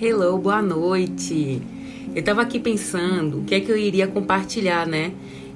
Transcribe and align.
Hello, 0.00 0.38
boa 0.38 0.62
noite. 0.62 1.60
Eu 2.14 2.20
estava 2.20 2.40
aqui 2.40 2.58
pensando 2.58 3.40
o 3.40 3.44
que 3.44 3.54
é 3.54 3.60
que 3.60 3.70
eu 3.70 3.76
iria 3.76 4.06
compartilhar, 4.06 4.86
né? 4.86 5.12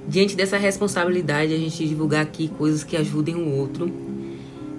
Diante 0.06 0.36
dessa 0.36 0.58
responsabilidade, 0.58 1.54
a 1.54 1.56
gente 1.56 1.86
divulgar 1.86 2.22
aqui 2.22 2.48
coisas 2.48 2.84
que 2.84 2.96
ajudem 2.96 3.36
o 3.36 3.56
outro. 3.56 3.90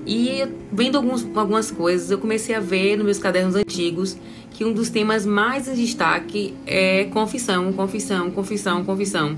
E 0.05 0.47
vendo 0.71 0.97
alguns, 0.97 1.26
algumas 1.36 1.71
coisas, 1.71 2.12
eu 2.12 2.20
comecei 2.20 2.54
a 2.54 2.60
ver 2.60 2.96
nos 2.96 3.05
meus 3.05 3.20
cadernos 3.20 3.55
antigos 3.55 4.18
que 4.52 4.64
um 4.64 4.72
dos 4.72 4.90
temas 4.90 5.26
mais 5.26 5.68
em 5.68 5.74
destaque 5.74 6.54
é 6.66 7.06
confissão, 7.06 7.74
confissão, 7.74 8.30
confissão, 8.30 8.84
confissão. 8.84 9.38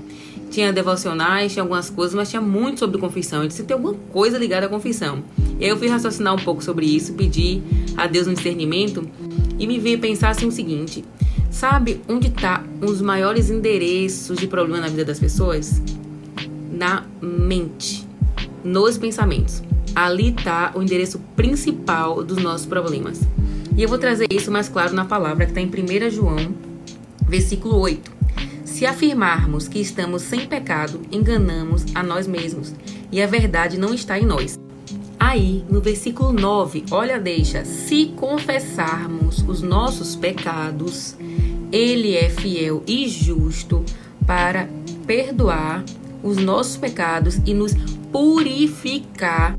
Tinha 0.52 0.70
devocionais, 0.70 1.50
tinha 1.50 1.62
algumas 1.62 1.88
coisas, 1.88 2.14
mas 2.14 2.28
tinha 2.28 2.42
muito 2.42 2.80
sobre 2.80 3.00
confissão. 3.00 3.40
Eu 3.40 3.48
disse 3.48 3.62
tem 3.62 3.74
alguma 3.74 3.94
coisa 4.12 4.36
ligada 4.36 4.66
à 4.66 4.68
confissão. 4.68 5.24
E 5.58 5.64
aí 5.64 5.70
eu 5.70 5.78
fui 5.78 5.88
raciocinar 5.88 6.34
um 6.34 6.38
pouco 6.38 6.62
sobre 6.62 6.84
isso, 6.84 7.14
pedi 7.14 7.62
a 7.96 8.06
Deus 8.06 8.26
um 8.26 8.34
discernimento 8.34 9.02
e 9.58 9.66
me 9.66 9.78
veio 9.78 9.98
pensar 9.98 10.28
assim 10.28 10.46
o 10.46 10.52
seguinte: 10.52 11.02
sabe 11.50 12.02
onde 12.06 12.28
está 12.28 12.62
os 12.82 13.00
maiores 13.00 13.48
endereços 13.48 14.36
de 14.36 14.46
problema 14.46 14.82
na 14.82 14.88
vida 14.88 15.06
das 15.06 15.18
pessoas? 15.18 15.80
Na 16.70 17.06
mente, 17.22 18.06
nos 18.62 18.98
pensamentos. 18.98 19.62
Ali 19.94 20.34
está 20.36 20.72
o 20.74 20.82
endereço 20.82 21.18
principal 21.34 22.22
dos 22.22 22.42
nossos 22.42 22.66
problemas. 22.66 23.20
E 23.74 23.82
eu 23.82 23.88
vou 23.88 23.96
trazer 23.96 24.26
isso 24.30 24.50
mais 24.50 24.68
claro 24.68 24.92
na 24.92 25.06
palavra 25.06 25.46
que 25.46 25.52
está 25.52 25.62
em 25.62 25.66
1 25.66 26.10
João, 26.10 26.36
versículo 27.26 27.78
8. 27.78 28.12
Se 28.82 28.86
afirmarmos 28.86 29.68
que 29.68 29.78
estamos 29.78 30.22
sem 30.22 30.44
pecado, 30.44 31.02
enganamos 31.12 31.84
a 31.94 32.02
nós 32.02 32.26
mesmos, 32.26 32.74
e 33.12 33.22
a 33.22 33.28
verdade 33.28 33.78
não 33.78 33.94
está 33.94 34.18
em 34.18 34.26
nós. 34.26 34.58
Aí, 35.20 35.64
no 35.70 35.80
versículo 35.80 36.32
9, 36.32 36.86
olha, 36.90 37.20
deixa: 37.20 37.64
se 37.64 38.06
confessarmos 38.16 39.38
os 39.46 39.62
nossos 39.62 40.16
pecados, 40.16 41.14
ele 41.70 42.16
é 42.16 42.28
fiel 42.28 42.82
e 42.84 43.08
justo 43.08 43.84
para 44.26 44.68
perdoar 45.06 45.84
os 46.20 46.36
nossos 46.38 46.76
pecados 46.76 47.36
e 47.46 47.54
nos 47.54 47.74
purificar 48.10 49.56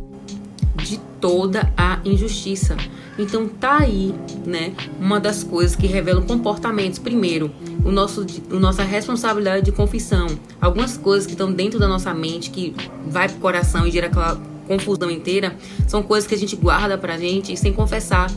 de 0.75 0.99
toda 1.23 1.71
a 1.77 1.99
injustiça. 2.03 2.75
Então 3.17 3.47
tá 3.47 3.77
aí, 3.77 4.13
né, 4.45 4.73
uma 4.99 5.21
das 5.21 5.41
coisas 5.41 5.73
que 5.73 5.87
revelam 5.87 6.23
comportamentos. 6.23 6.99
Primeiro, 6.99 7.49
o 7.85 7.91
nosso, 7.91 8.25
a 8.51 8.55
nossa 8.55 8.83
responsabilidade 8.83 9.63
de 9.63 9.71
confissão. 9.71 10.27
Algumas 10.59 10.97
coisas 10.97 11.25
que 11.25 11.31
estão 11.31 11.49
dentro 11.49 11.79
da 11.79 11.87
nossa 11.87 12.13
mente 12.13 12.49
que 12.49 12.75
vai 13.07 13.29
pro 13.29 13.37
coração 13.37 13.87
e 13.87 13.91
gera 13.91 14.07
aquela 14.07 14.35
confusão 14.67 15.09
inteira, 15.09 15.55
são 15.87 16.03
coisas 16.03 16.27
que 16.27 16.35
a 16.35 16.37
gente 16.37 16.57
guarda 16.57 16.97
pra 16.97 17.17
gente 17.17 17.55
sem 17.55 17.71
confessar, 17.71 18.29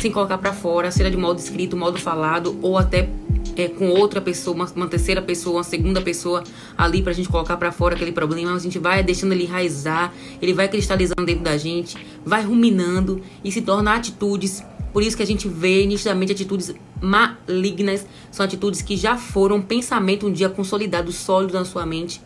sem 0.00 0.10
colocar 0.10 0.38
para 0.38 0.54
fora, 0.54 0.90
seja 0.90 1.10
de 1.10 1.18
modo 1.18 1.38
escrito, 1.38 1.76
modo 1.76 1.98
falado, 1.98 2.58
ou 2.62 2.78
até 2.78 3.10
é, 3.56 3.68
com 3.68 3.88
outra 3.88 4.20
pessoa, 4.20 4.54
uma, 4.54 4.66
uma, 4.74 4.88
terceira 4.88 5.20
pessoa, 5.20 5.56
uma 5.56 5.64
segunda 5.64 6.00
pessoa 6.00 6.44
ali 6.76 7.02
pra 7.02 7.12
gente 7.12 7.28
colocar 7.28 7.56
para 7.56 7.72
fora 7.72 7.94
aquele 7.94 8.12
problema, 8.12 8.54
a 8.54 8.58
gente 8.58 8.78
vai 8.78 9.02
deixando 9.02 9.32
ele 9.32 9.44
enraizar, 9.44 10.12
ele 10.40 10.52
vai 10.52 10.68
cristalizando 10.68 11.24
dentro 11.24 11.44
da 11.44 11.56
gente, 11.56 11.96
vai 12.24 12.42
ruminando 12.42 13.20
e 13.44 13.50
se 13.50 13.62
torna 13.62 13.94
atitudes. 13.94 14.62
Por 14.92 15.02
isso 15.02 15.16
que 15.16 15.22
a 15.22 15.26
gente 15.26 15.48
vê 15.48 15.86
nitidamente 15.86 16.32
atitudes 16.32 16.74
malignas, 17.00 18.06
são 18.30 18.44
atitudes 18.44 18.82
que 18.82 18.96
já 18.96 19.16
foram 19.16 19.62
pensamento 19.62 20.26
um 20.26 20.32
dia 20.32 20.48
consolidado, 20.48 21.12
sólido 21.12 21.54
na 21.54 21.64
sua 21.64 21.86
mente 21.86 22.20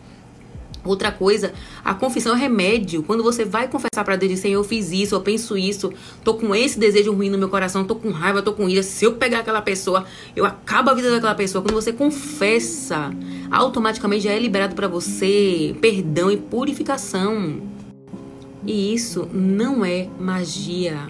Outra 0.85 1.11
coisa, 1.11 1.51
a 1.83 1.93
confissão 1.93 2.35
é 2.35 2.39
remédio. 2.39 3.01
Quando 3.01 3.23
você 3.23 3.43
vai 3.43 3.67
confessar 3.67 4.03
para 4.05 4.15
Deus, 4.15 4.39
Senhor, 4.39 4.59
eu 4.59 4.63
fiz 4.63 4.91
isso, 4.91 5.15
eu 5.15 5.21
penso 5.21 5.57
isso, 5.57 5.91
tô 6.23 6.35
com 6.35 6.53
esse 6.53 6.79
desejo 6.79 7.11
ruim 7.11 7.29
no 7.29 7.37
meu 7.37 7.49
coração, 7.49 7.83
tô 7.83 7.95
com 7.95 8.11
raiva, 8.11 8.41
tô 8.41 8.53
com 8.53 8.69
ira. 8.69 8.83
Se 8.83 9.05
eu 9.05 9.13
pegar 9.13 9.39
aquela 9.39 9.61
pessoa, 9.61 10.05
eu 10.35 10.45
acabo 10.45 10.91
a 10.91 10.93
vida 10.93 11.09
daquela 11.09 11.35
pessoa. 11.35 11.63
Quando 11.63 11.73
você 11.73 11.91
confessa, 11.91 13.11
automaticamente 13.51 14.25
já 14.25 14.31
é 14.31 14.39
liberado 14.39 14.75
para 14.75 14.87
você 14.87 15.75
perdão 15.81 16.29
e 16.29 16.37
purificação. 16.37 17.61
E 18.65 18.93
isso 18.93 19.27
não 19.33 19.83
é 19.83 20.07
magia. 20.19 21.07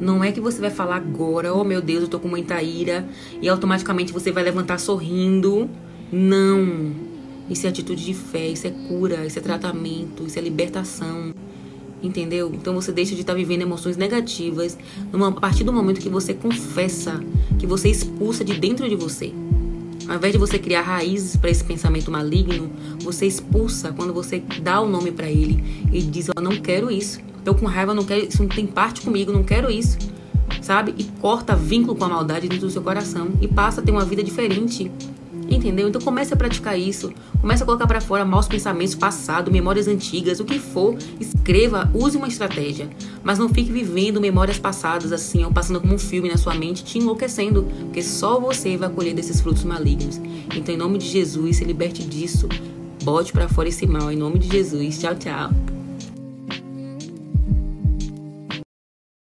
Não 0.00 0.22
é 0.22 0.30
que 0.30 0.40
você 0.40 0.60
vai 0.60 0.70
falar 0.70 0.96
agora, 0.96 1.54
oh 1.54 1.64
meu 1.64 1.80
Deus, 1.80 2.02
eu 2.02 2.08
tô 2.08 2.20
com 2.20 2.28
muita 2.28 2.62
ira, 2.62 3.08
e 3.40 3.48
automaticamente 3.48 4.12
você 4.12 4.30
vai 4.30 4.42
levantar 4.42 4.78
sorrindo. 4.78 5.70
Não. 6.12 7.15
Isso 7.48 7.66
é 7.66 7.70
atitude 7.70 8.04
de 8.04 8.14
fé, 8.14 8.48
isso 8.48 8.66
é 8.66 8.70
cura, 8.70 9.24
isso 9.24 9.38
é 9.38 9.42
tratamento, 9.42 10.24
isso 10.26 10.38
é 10.38 10.42
libertação. 10.42 11.32
Entendeu? 12.02 12.50
Então 12.52 12.74
você 12.74 12.92
deixa 12.92 13.14
de 13.14 13.22
estar 13.22 13.34
vivendo 13.34 13.62
emoções 13.62 13.96
negativas 13.96 14.76
numa, 15.12 15.28
a 15.28 15.32
partir 15.32 15.64
do 15.64 15.72
momento 15.72 16.00
que 16.00 16.08
você 16.08 16.34
confessa, 16.34 17.20
que 17.58 17.66
você 17.66 17.88
expulsa 17.88 18.44
de 18.44 18.54
dentro 18.54 18.88
de 18.88 18.94
você. 18.94 19.32
Ao 20.08 20.16
invés 20.16 20.32
de 20.32 20.38
você 20.38 20.58
criar 20.58 20.82
raízes 20.82 21.36
para 21.36 21.50
esse 21.50 21.64
pensamento 21.64 22.10
maligno, 22.10 22.70
você 23.00 23.26
expulsa 23.26 23.92
quando 23.92 24.12
você 24.12 24.40
dá 24.62 24.80
o 24.80 24.88
nome 24.88 25.10
para 25.10 25.28
ele 25.28 25.84
e 25.92 26.00
diz: 26.00 26.28
Eu 26.28 26.42
não 26.42 26.56
quero 26.56 26.90
isso. 26.90 27.18
Tô 27.44 27.54
com 27.54 27.66
raiva, 27.66 27.94
não 27.94 28.04
quero 28.04 28.26
isso, 28.26 28.42
não 28.42 28.48
tem 28.48 28.66
parte 28.66 29.00
comigo, 29.00 29.32
não 29.32 29.42
quero 29.42 29.70
isso. 29.70 29.98
Sabe? 30.60 30.94
E 30.96 31.04
corta 31.20 31.56
vínculo 31.56 31.96
com 31.96 32.04
a 32.04 32.08
maldade 32.08 32.48
dentro 32.48 32.66
do 32.66 32.72
seu 32.72 32.82
coração 32.82 33.30
e 33.40 33.48
passa 33.48 33.80
a 33.80 33.84
ter 33.84 33.90
uma 33.90 34.04
vida 34.04 34.22
diferente. 34.22 34.90
Entendeu? 35.56 35.88
Então 35.88 36.00
comece 36.00 36.34
a 36.34 36.36
praticar 36.36 36.78
isso. 36.78 37.12
Comece 37.40 37.62
a 37.62 37.66
colocar 37.66 37.86
para 37.86 38.00
fora 38.00 38.24
maus 38.24 38.46
pensamentos 38.46 38.94
passados, 38.94 39.52
memórias 39.52 39.88
antigas, 39.88 40.38
o 40.38 40.44
que 40.44 40.58
for. 40.58 40.96
Escreva, 41.18 41.90
use 41.94 42.16
uma 42.16 42.28
estratégia. 42.28 42.88
Mas 43.22 43.38
não 43.38 43.48
fique 43.48 43.72
vivendo 43.72 44.20
memórias 44.20 44.58
passadas 44.58 45.12
assim, 45.12 45.44
ou 45.44 45.50
passando 45.52 45.80
como 45.80 45.94
um 45.94 45.98
filme 45.98 46.28
na 46.28 46.36
sua 46.36 46.54
mente, 46.54 46.84
te 46.84 46.98
enlouquecendo. 46.98 47.66
Porque 47.80 48.02
só 48.02 48.38
você 48.38 48.76
vai 48.76 48.90
colher 48.90 49.14
desses 49.14 49.40
frutos 49.40 49.64
malignos. 49.64 50.20
Então, 50.54 50.74
em 50.74 50.78
nome 50.78 50.98
de 50.98 51.06
Jesus, 51.06 51.56
se 51.56 51.64
liberte 51.64 52.02
disso. 52.02 52.48
Bote 53.02 53.32
para 53.32 53.48
fora 53.48 53.68
esse 53.68 53.86
mal. 53.86 54.12
Em 54.12 54.16
nome 54.16 54.38
de 54.38 54.48
Jesus. 54.48 54.98
Tchau, 54.98 55.14
tchau. 55.14 55.75